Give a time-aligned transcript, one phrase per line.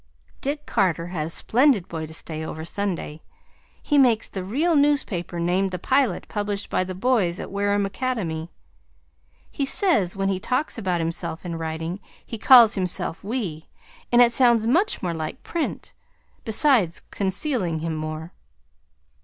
[0.41, 3.21] Dick Carter had a splendid boy to stay over Sunday.
[3.83, 8.49] He makes the real newspaper named The Pilot published by the boys at Wareham Academy.
[9.51, 13.67] He says when he talks about himself in writing he calls himself "we,"
[14.11, 15.93] and it sounds much more like print,
[16.45, 18.33] besides conscealing him more.